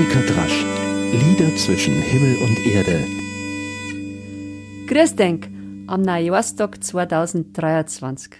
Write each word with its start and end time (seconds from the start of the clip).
Monika 0.00 0.20
Drasch. 0.20 0.64
Lieder 1.12 1.54
zwischen 1.56 2.00
Himmel 2.00 2.38
und 2.42 2.58
Erde. 2.66 3.06
Grüß 4.86 5.14
denk 5.14 5.50
am 5.88 6.00
Neujahrstag 6.00 6.82
2023. 6.82 8.32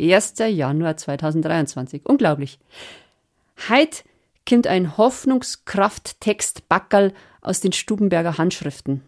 1. 0.00 0.34
Januar 0.38 0.96
2023. 0.96 2.02
Unglaublich. 2.04 2.60
Heit 3.68 4.04
kommt 4.48 4.68
ein 4.68 4.96
Hoffnungskraft-Text 4.96 6.68
Backerl 6.68 7.12
aus 7.40 7.58
den 7.58 7.72
Stubenberger 7.72 8.38
Handschriften. 8.38 9.02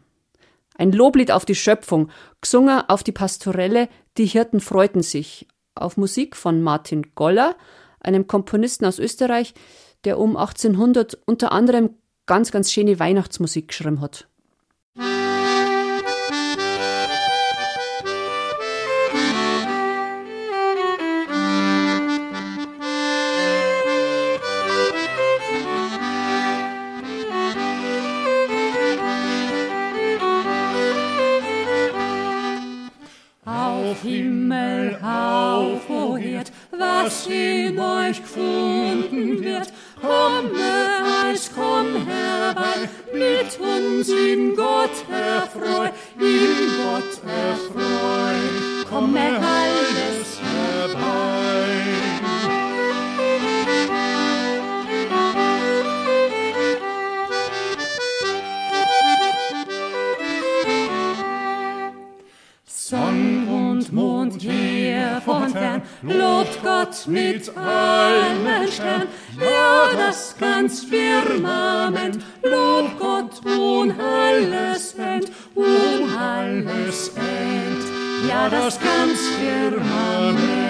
Ein 0.77 0.91
Loblied 0.91 1.31
auf 1.31 1.45
die 1.45 1.55
Schöpfung, 1.55 2.11
gesungen 2.41 2.83
auf 2.89 3.05
die 3.05 3.13
Pastorelle 3.13 3.89
Die 4.19 4.27
Hirten 4.27 4.59
freuten 4.59 5.03
sich, 5.05 5.47
auf 5.77 5.97
Musik 5.97 6.35
von 6.35 6.61
Martin 6.61 7.15
Goller, 7.15 7.55
einem 8.01 8.27
Komponisten 8.27 8.85
aus 8.85 8.99
Österreich, 8.99 9.55
der 10.05 10.19
um 10.19 10.37
1800 10.37 11.19
unter 11.27 11.53
anderem 11.53 11.91
ganz, 12.27 12.51
ganz 12.51 12.73
schöne 12.73 12.99
Weihnachtsmusik 12.99 13.69
geschrieben 13.69 14.01
hat. 14.01 14.27
Auf 33.47 34.03
Himmel, 34.03 34.99
auf, 35.03 35.89
o 35.91 36.17
Herd, 36.17 36.51
was 36.71 37.27
in 37.27 37.79
euch 37.79 38.23
gefunden 38.23 39.43
wird, 39.43 39.73
fern, 65.25 65.83
lobt 66.03 66.63
Gott 66.63 67.07
mit 67.07 67.57
allen 67.57 68.69
Sternen, 68.69 69.09
ja 69.41 69.89
das 69.97 70.37
ganz 70.39 70.85
Firmament, 70.85 72.25
lobt 72.43 72.99
Gott 72.99 73.45
und 73.45 73.95
alles 74.01 74.95
End, 74.95 75.31
und 75.55 76.17
alles 76.19 77.09
End, 77.17 78.29
ja 78.29 78.49
das 78.49 78.79
ganz 78.81 79.21
Firmament. 79.41 80.65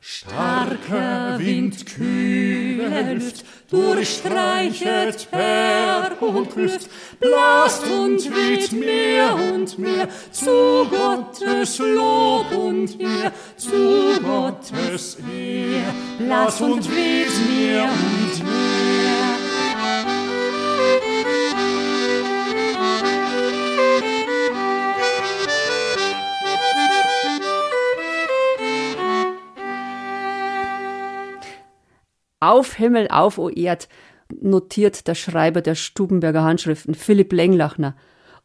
Starker 0.00 1.38
Wind, 1.38 1.86
kühle 1.86 2.49
Luft, 2.88 3.44
durchstreichet 3.70 5.30
Berg 5.30 6.20
und 6.20 6.50
Klüft, 6.50 6.88
blast 7.18 7.84
und 7.86 8.18
weht 8.34 8.72
mehr 8.72 9.34
und 9.52 9.78
mehr 9.78 10.08
zu 10.30 10.86
Gottes 10.90 11.78
Lob 11.78 12.50
und 12.52 13.00
Ehr, 13.00 13.32
zu 13.56 14.20
Gottes 14.22 15.18
Ehr, 15.32 15.94
blast 16.18 16.60
und 16.60 16.88
weht 16.90 17.30
mehr 17.48 17.84
und 17.84 18.44
mehr. 18.44 19.19
Auf 32.40 32.74
Himmel, 32.74 33.08
auf, 33.08 33.36
o 33.36 33.50
Erd, 33.50 33.88
notiert 34.40 35.06
der 35.06 35.14
Schreiber 35.14 35.60
der 35.60 35.74
Stubenberger 35.74 36.42
Handschriften, 36.42 36.94
Philipp 36.94 37.32
Lenglachner. 37.32 37.94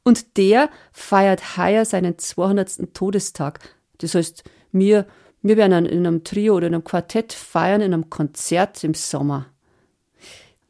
Und 0.04 0.38
der 0.38 0.70
feiert 0.92 1.58
heuer 1.58 1.86
seinen 1.86 2.18
200. 2.18 2.94
Todestag. 2.94 3.60
Das 4.00 4.14
heißt, 4.14 4.44
wir, 4.72 5.08
wir 5.42 5.58
werden 5.58 5.86
in 5.86 6.06
einem 6.06 6.24
Trio 6.24 6.56
oder 6.56 6.68
in 6.68 6.74
einem 6.74 6.84
Quartett 6.84 7.34
feiern 7.34 7.82
in 7.82 7.94
einem 7.94 8.10
Konzert 8.10 8.84
im 8.84 8.94
Sommer. 8.94 9.48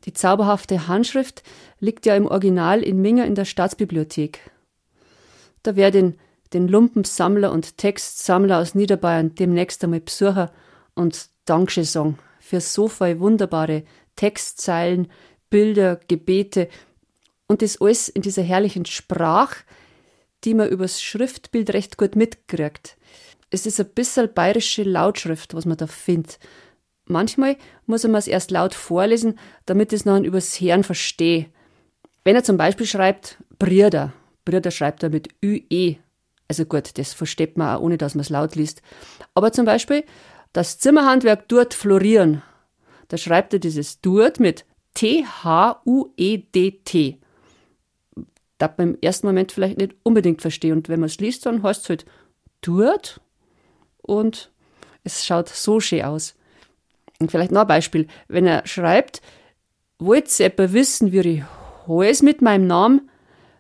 Die 0.06 0.14
zauberhafte 0.14 0.88
Handschrift 0.88 1.42
liegt 1.80 2.06
ja 2.06 2.16
im 2.16 2.28
Original 2.28 2.84
in 2.84 3.02
Minga 3.02 3.24
in 3.24 3.34
der 3.34 3.46
Staatsbibliothek. 3.46 4.40
Da 5.64 5.76
werde 5.76 6.00
den, 6.00 6.20
den 6.54 6.68
Lumpensammler 6.68 7.52
und 7.52 7.80
Textsammler 7.80 8.60
aus 8.60 8.76
Niederbayern 8.76 9.34
demnächst 9.34 9.84
einmal 9.84 10.02
besuchen 10.02 10.50
und 10.94 11.30
Dankeschön 11.46 11.86
sagen 11.86 12.20
für 12.46 12.62
so 12.62 12.88
viele 12.88 13.20
wunderbare 13.20 13.84
Textzeilen, 14.16 15.12
Bilder, 15.50 16.00
Gebete 16.08 16.70
und 17.48 17.64
das 17.64 17.82
alles 17.82 18.08
in 18.08 18.22
dieser 18.22 18.44
herrlichen 18.44 18.86
Sprache, 18.86 19.64
die 20.44 20.54
man 20.54 20.70
übers 20.70 21.02
Schriftbild 21.02 21.74
recht 21.74 21.98
gut 21.98 22.16
mitkriegt. 22.16 22.98
Es 23.50 23.66
ist 23.66 23.80
ein 23.80 23.90
bisschen 23.90 24.32
bayerische 24.32 24.84
Lautschrift, 24.84 25.56
was 25.56 25.66
man 25.66 25.78
da 25.78 25.88
findet. 25.88 26.38
Manchmal 27.06 27.58
muss 27.88 28.04
man 28.04 28.16
es 28.16 28.28
erst 28.28 28.52
laut 28.52 28.76
vorlesen, 28.76 29.40
damit 29.66 29.92
es 29.92 30.06
noch 30.06 30.20
übers 30.20 30.62
Hören 30.62 30.84
verstehe. 30.84 31.48
Wenn 32.24 32.36
er 32.36 32.44
zum 32.44 32.58
Beispiel 32.58 32.86
schreibt 32.86 33.38
Brüder, 33.58 34.14
Brüder 34.46 34.70
schreibt 34.70 35.02
er 35.02 35.10
mit 35.10 35.30
ÜE. 35.44 35.98
Also 36.48 36.66
gut, 36.66 37.00
das 37.00 37.14
versteht 37.14 37.58
man 37.58 37.76
auch, 37.76 37.82
ohne 37.82 37.98
dass 37.98 38.14
man 38.14 38.22
es 38.22 38.30
laut 38.30 38.56
liest. 38.56 38.84
Aber 39.34 39.52
zum 39.52 39.66
Beispiel 39.66 40.04
das 40.56 40.80
Zimmerhandwerk 40.80 41.50
dort 41.50 41.74
florieren. 41.74 42.42
Da 43.10 43.18
schreibt 43.18 43.52
er 43.52 43.60
dieses 43.60 44.00
dort 44.00 44.40
mit 44.40 44.64
T-H-U-E-D-T. 44.94 45.60
Da 48.58 48.74
man 48.78 48.94
im 48.94 48.98
ersten 49.02 49.28
Moment 49.28 49.52
vielleicht 49.52 49.78
nicht 49.78 49.96
unbedingt 50.04 50.42
verstehe. 50.42 50.72
Und 50.72 50.88
wenn 50.88 51.02
man 51.02 51.08
es 51.08 51.20
liest, 51.20 51.46
dann 51.46 51.62
heißt 51.62 51.84
es 51.84 51.90
halt 51.90 52.06
dort 52.62 53.20
und 54.02 54.50
es 55.04 55.26
schaut 55.26 55.50
so 55.50 55.82
schön 55.82 56.04
aus. 56.04 56.36
Und 57.20 57.32
vielleicht 57.32 57.52
noch 57.52 57.62
ein 57.62 57.68
Beispiel. 57.68 58.08
Wenn 58.30 58.48
er 58.48 58.66
schreibt, 58.66 59.22
wollt 60.00 60.40
ihr 60.40 60.46
etwa 60.46 60.72
wissen, 60.72 61.12
wie 61.12 61.20
ich 61.20 61.44
heiß 61.86 62.22
mit 62.22 62.42
meinem 62.42 62.66
Namen? 62.68 63.10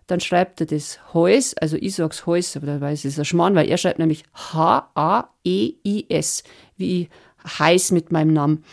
Dann 0.08 0.20
schreibt 0.20 0.62
er 0.62 0.68
das 0.68 1.00
Heus, 1.14 1.56
also 1.56 1.78
ich 1.78 1.96
sag's 1.96 2.26
Heus, 2.26 2.56
aber 2.56 2.68
da 2.68 2.80
weiß 2.80 3.00
ich, 3.00 3.06
es 3.06 3.14
ist 3.14 3.20
ein 3.20 3.26
Schmarrn, 3.26 3.56
weil 3.56 3.68
er 3.68 3.78
schreibt 3.78 4.00
nämlich 4.00 4.24
H-A-E-I-S, 4.34 4.84
wie 6.78 7.02
ich 7.02 7.10
heiß 7.60 7.92
mit 7.92 8.12
meinem 8.12 8.34
Namen. 8.34 8.64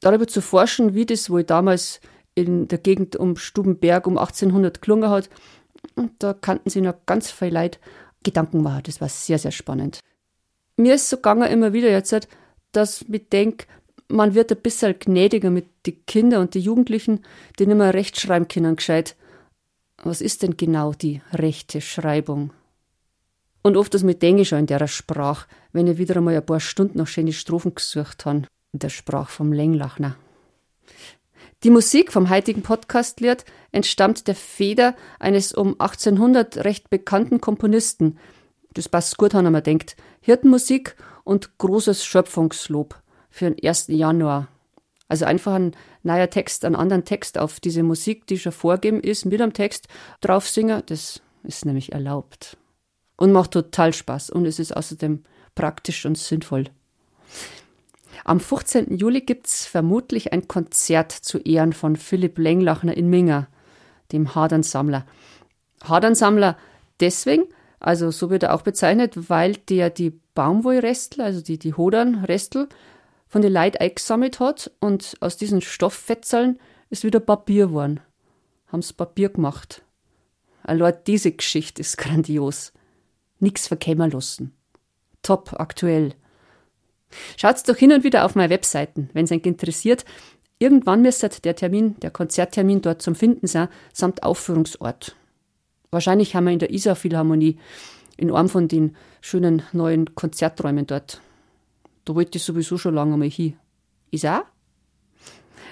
Darüber 0.00 0.26
zu 0.26 0.40
forschen, 0.40 0.94
wie 0.94 1.06
das 1.06 1.30
wohl 1.30 1.44
damals 1.44 2.00
in 2.34 2.68
der 2.68 2.78
Gegend 2.78 3.16
um 3.16 3.36
Stubenberg 3.36 4.06
um 4.06 4.18
1800 4.18 4.80
gelungen 4.82 5.10
hat, 5.10 5.28
da 6.18 6.32
kannten 6.32 6.70
sie 6.70 6.80
noch 6.80 6.94
ganz 7.06 7.30
viel 7.30 7.52
Leute 7.52 7.78
Gedanken 8.22 8.62
machen. 8.62 8.82
Das 8.84 9.00
war 9.00 9.08
sehr, 9.08 9.38
sehr 9.38 9.50
spannend. 9.50 10.00
Mir 10.76 10.94
ist 10.94 11.08
so 11.08 11.16
gegangen 11.16 11.50
immer 11.50 11.72
wieder 11.72 11.90
jetzt, 11.90 12.28
dass 12.72 13.04
ich 13.10 13.28
denke, 13.28 13.66
man 14.08 14.34
wird 14.34 14.50
ein 14.50 14.60
bisschen 14.60 14.98
gnädiger 14.98 15.50
mit 15.50 15.66
den 15.86 16.04
Kindern 16.06 16.42
und 16.42 16.54
den 16.54 16.62
Jugendlichen, 16.62 17.24
die 17.58 17.66
nicht 17.66 17.76
mehr 17.76 17.94
rechtschreiben 17.94 18.48
können, 18.48 18.76
gescheit. 18.76 19.16
Was 20.02 20.22
ist 20.22 20.42
denn 20.42 20.56
genau 20.56 20.92
die 20.92 21.20
rechte 21.32 21.80
Schreibung? 21.80 22.52
Und 23.62 23.76
oft 23.76 23.92
das 23.92 24.02
mit 24.02 24.22
denke 24.22 24.42
ich 24.42 24.48
schon 24.48 24.60
in 24.60 24.66
der 24.66 24.88
Sprache, 24.88 25.46
wenn 25.72 25.86
ich 25.86 25.98
wieder 25.98 26.16
einmal 26.16 26.34
ein 26.34 26.46
paar 26.46 26.60
Stunden 26.60 26.98
nach 26.98 27.06
schöne 27.06 27.34
Strophen 27.34 27.74
gesucht 27.74 28.24
habe, 28.24 28.44
in 28.72 28.78
der 28.78 28.88
Sprache 28.88 29.30
vom 29.30 29.52
Lenglachner. 29.52 30.16
Die 31.62 31.70
Musik 31.70 32.10
vom 32.10 32.30
heutigen 32.30 32.62
Podcast-Lied 32.62 33.44
entstammt 33.70 34.26
der 34.26 34.34
Feder 34.34 34.96
eines 35.18 35.52
um 35.52 35.78
1800 35.78 36.64
recht 36.64 36.88
bekannten 36.88 37.42
Komponisten. 37.42 38.18
Das 38.72 38.88
passt 38.88 39.18
gut, 39.18 39.34
wenn 39.34 39.52
man 39.52 39.62
denkt. 39.62 39.96
Hirtenmusik 40.22 40.96
und 41.24 41.58
großes 41.58 42.02
Schöpfungslob 42.06 42.98
für 43.28 43.50
den 43.50 43.62
1. 43.62 43.88
Januar. 43.88 44.48
Also 45.10 45.24
einfach 45.24 45.54
ein 45.54 45.72
neuer 46.04 46.30
Text, 46.30 46.64
einen 46.64 46.76
anderen 46.76 47.04
Text 47.04 47.36
auf 47.36 47.58
diese 47.58 47.82
Musik, 47.82 48.28
die 48.28 48.38
schon 48.38 48.52
vorgegeben 48.52 49.00
ist, 49.00 49.26
mit 49.26 49.40
am 49.40 49.52
Text 49.52 49.88
drauf 50.20 50.48
singen. 50.48 50.84
Das 50.86 51.20
ist 51.42 51.66
nämlich 51.66 51.92
erlaubt. 51.92 52.56
Und 53.16 53.32
macht 53.32 53.50
total 53.50 53.92
Spaß. 53.92 54.30
Und 54.30 54.46
es 54.46 54.60
ist 54.60 54.76
außerdem 54.76 55.24
praktisch 55.56 56.06
und 56.06 56.16
sinnvoll. 56.16 56.66
Am 58.24 58.38
15. 58.38 58.96
Juli 58.96 59.22
gibt 59.22 59.48
es 59.48 59.66
vermutlich 59.66 60.32
ein 60.32 60.46
Konzert 60.46 61.10
zu 61.10 61.38
Ehren 61.38 61.72
von 61.72 61.96
Philipp 61.96 62.38
Lenglachner 62.38 62.96
in 62.96 63.10
Minga, 63.10 63.48
dem 64.12 64.36
Hadernsammler. 64.36 65.06
Hadernsammler, 65.82 66.56
deswegen, 67.00 67.44
also 67.80 68.12
so 68.12 68.30
wird 68.30 68.44
er 68.44 68.54
auch 68.54 68.62
bezeichnet, 68.62 69.28
weil 69.28 69.56
der 69.56 69.90
die 69.90 70.12
Baumwollrestel, 70.34 71.22
also 71.22 71.40
die, 71.40 71.58
die 71.58 71.74
Hodernrestel, 71.74 72.68
von 73.30 73.42
den 73.42 73.52
Leuten 73.52 73.78
eingesammelt 73.78 74.40
hat 74.40 74.70
und 74.80 75.16
aus 75.20 75.36
diesen 75.36 75.62
Stofffetzeln 75.62 76.58
ist 76.90 77.04
wieder 77.04 77.20
Papier 77.20 77.68
geworden. 77.68 78.00
Haben's 78.66 78.92
Papier 78.92 79.30
gemacht. 79.30 79.82
Allein 80.64 80.94
diese 81.06 81.32
Geschichte 81.32 81.80
ist 81.80 81.96
grandios. 81.96 82.72
Nix 83.38 83.68
verkämmer 83.68 84.08
lassen. 84.08 84.52
Top, 85.22 85.54
aktuell. 85.58 86.14
Schaut's 87.36 87.62
doch 87.62 87.76
hin 87.76 87.92
und 87.92 88.04
wieder 88.04 88.24
auf 88.24 88.34
meine 88.34 88.50
Webseiten, 88.50 89.10
wenn's 89.12 89.32
euch 89.32 89.46
interessiert. 89.46 90.04
Irgendwann 90.58 91.02
müsste 91.02 91.28
der 91.28 91.56
Termin, 91.56 91.98
der 92.00 92.10
Konzerttermin 92.10 92.82
dort 92.82 93.00
zum 93.00 93.14
Finden 93.14 93.46
sein, 93.46 93.68
samt 93.92 94.24
Aufführungsort. 94.24 95.16
Wahrscheinlich 95.90 96.34
haben 96.34 96.44
wir 96.44 96.52
in 96.52 96.58
der 96.58 96.70
Isar 96.70 96.96
Philharmonie 96.96 97.58
in 98.16 98.32
einem 98.32 98.48
von 98.48 98.68
den 98.68 98.96
schönen 99.20 99.62
neuen 99.72 100.14
Konzerträumen 100.14 100.86
dort. 100.86 101.20
Da 102.10 102.16
wollte 102.16 102.38
ich 102.38 102.42
sowieso 102.42 102.76
schon 102.76 102.96
lange 102.96 103.16
mal 103.16 103.30
hin. 103.30 103.56
Ist 104.10 104.26
auch? 104.26 104.42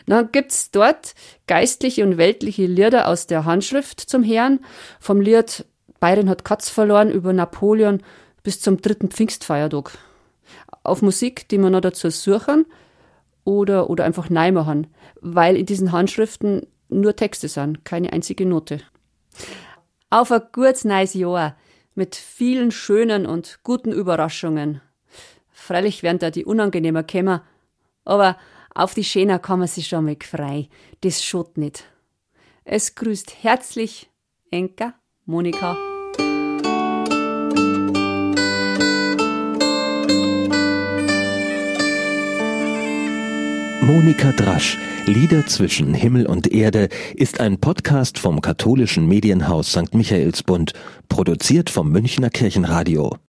Dann 0.07 0.31
gibt's 0.31 0.71
dort 0.71 1.17
geistliche 1.49 2.05
und 2.05 2.17
weltliche 2.17 2.67
Lieder 2.67 3.09
aus 3.09 3.27
der 3.27 3.45
Handschrift 3.45 3.99
zum 3.99 4.23
Herrn. 4.23 4.61
Vom 5.01 5.21
Lied 5.21 5.65
Bayern 5.99 6.29
hat 6.29 6.45
Katz 6.45 6.69
verloren 6.69 7.11
über 7.11 7.33
Napoleon 7.33 8.05
bis 8.45 8.61
zum 8.61 8.81
dritten 8.81 9.11
Pfingstfeiertag. 9.11 9.99
Auf 10.85 11.03
Musik, 11.03 11.49
die 11.49 11.59
man 11.59 11.73
noch 11.73 11.81
dazu 11.81 12.09
suchen 12.09 12.67
oder, 13.43 13.91
oder 13.91 14.05
einfach 14.05 14.31
neu 14.31 14.53
machen, 14.53 14.87
weil 15.21 15.57
in 15.57 15.67
diesen 15.67 15.91
Handschriften 15.91 16.69
nur 16.89 17.17
Texte 17.17 17.49
sind, 17.49 17.85
keine 17.85 18.13
einzige 18.13 18.47
Note. 18.47 18.81
Auf 20.09 20.31
ein 20.31 20.43
gutes 20.53 20.85
neues 20.85 21.15
Jahr 21.15 21.57
mit 21.97 22.15
vielen 22.15 22.71
schönen 22.71 23.27
und 23.27 23.59
guten 23.65 23.91
Überraschungen. 23.91 24.83
Freilich 25.69 26.03
werden 26.03 26.19
da 26.19 26.31
die 26.31 26.47
unangenehmer 26.47 27.03
kämmer, 27.03 27.45
aber 28.07 28.39
auf 28.75 28.95
die 28.95 29.05
Schäner 29.05 29.39
man 29.59 29.69
sich 29.69 29.87
schon 29.87 30.07
mal 30.07 30.17
frei. 30.19 30.71
Das 31.03 31.23
schot 31.23 31.59
nicht. 31.59 31.85
Es 32.65 32.95
grüßt 32.95 33.45
herzlich 33.45 34.09
Enka, 34.51 34.95
Monika. 35.27 35.77
Monika 43.83 44.33
Drasch, 44.33 44.79
Lieder 45.05 45.47
zwischen 45.47 45.93
Himmel 45.93 46.25
und 46.25 46.51
Erde, 46.51 46.89
ist 47.15 47.41
ein 47.41 47.61
Podcast 47.61 48.19
vom 48.19 48.41
katholischen 48.41 49.07
Medienhaus 49.07 49.73
St. 49.73 49.93
Michaelsbund, 49.93 50.73
produziert 51.11 51.69
vom 51.69 51.91
Münchner 51.91 52.31
Kirchenradio. 52.31 53.19